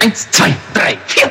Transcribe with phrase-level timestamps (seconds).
[0.00, 1.30] Eins, zwei, drei, vier.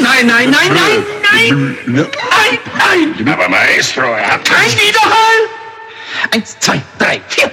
[0.00, 2.58] Nein, nein, nein, nein, nein, nein,
[3.16, 3.28] nein.
[3.28, 5.48] Aber Maestro, er hat Kein Widerhall.
[6.30, 7.50] Eins, zwei, drei, vier.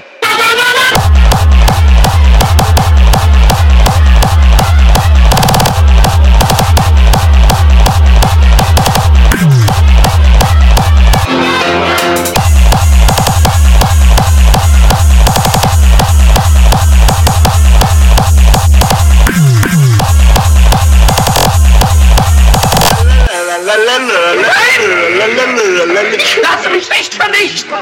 [26.17, 27.73] Ich lasse mich nicht vernichten.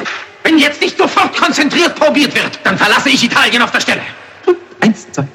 [0.44, 4.02] Wenn jetzt nicht sofort konzentriert probiert wird, dann verlasse ich Italien auf der Stelle.
[4.82, 5.26] Eins, zwei.